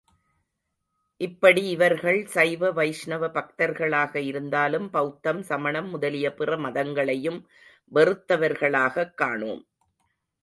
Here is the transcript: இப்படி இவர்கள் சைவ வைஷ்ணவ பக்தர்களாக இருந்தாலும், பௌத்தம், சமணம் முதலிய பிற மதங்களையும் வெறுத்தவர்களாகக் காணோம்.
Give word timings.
இப்படி 1.17 1.67
இவர்கள் 1.69 2.25
சைவ 2.25 2.71
வைஷ்ணவ 2.71 3.27
பக்தர்களாக 3.27 4.15
இருந்தாலும், 4.15 4.89
பௌத்தம், 4.89 5.41
சமணம் 5.41 5.89
முதலிய 5.89 6.33
பிற 6.33 6.57
மதங்களையும் 6.57 7.45
வெறுத்தவர்களாகக் 7.93 9.13
காணோம். 9.13 9.67